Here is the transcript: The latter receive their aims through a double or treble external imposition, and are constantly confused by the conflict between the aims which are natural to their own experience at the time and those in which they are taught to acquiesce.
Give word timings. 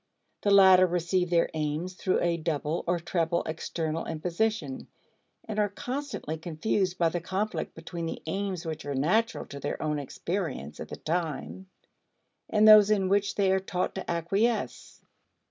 The 0.41 0.49
latter 0.49 0.87
receive 0.87 1.29
their 1.29 1.51
aims 1.53 1.93
through 1.93 2.21
a 2.21 2.35
double 2.35 2.83
or 2.87 2.97
treble 2.99 3.43
external 3.43 4.05
imposition, 4.07 4.87
and 5.47 5.59
are 5.59 5.69
constantly 5.69 6.39
confused 6.39 6.97
by 6.97 7.09
the 7.09 7.21
conflict 7.21 7.75
between 7.75 8.07
the 8.07 8.23
aims 8.25 8.65
which 8.65 8.83
are 8.83 8.95
natural 8.95 9.45
to 9.45 9.59
their 9.59 9.79
own 9.79 9.99
experience 9.99 10.79
at 10.79 10.87
the 10.87 10.95
time 10.95 11.69
and 12.49 12.67
those 12.67 12.89
in 12.89 13.09
which 13.09 13.35
they 13.35 13.51
are 13.51 13.59
taught 13.59 13.93
to 13.93 14.09
acquiesce. 14.09 15.03